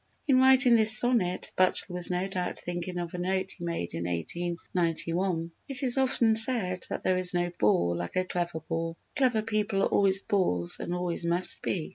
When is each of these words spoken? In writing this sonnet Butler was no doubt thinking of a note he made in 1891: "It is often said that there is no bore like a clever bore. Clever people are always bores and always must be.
In 0.27 0.39
writing 0.39 0.75
this 0.75 0.97
sonnet 0.97 1.51
Butler 1.55 1.93
was 1.93 2.09
no 2.09 2.27
doubt 2.27 2.57
thinking 2.57 2.97
of 2.97 3.13
a 3.13 3.19
note 3.19 3.51
he 3.51 3.63
made 3.63 3.93
in 3.93 4.05
1891: 4.05 5.51
"It 5.69 5.83
is 5.83 5.99
often 5.99 6.35
said 6.35 6.81
that 6.89 7.03
there 7.03 7.19
is 7.19 7.35
no 7.35 7.51
bore 7.59 7.95
like 7.95 8.15
a 8.15 8.25
clever 8.25 8.61
bore. 8.61 8.95
Clever 9.15 9.43
people 9.43 9.83
are 9.83 9.89
always 9.89 10.23
bores 10.23 10.79
and 10.79 10.95
always 10.95 11.23
must 11.23 11.61
be. 11.61 11.89